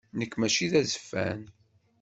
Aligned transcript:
Nekk 0.19 0.33
mačči 0.37 0.65
d 0.71 0.73
azeffan. 0.79 1.41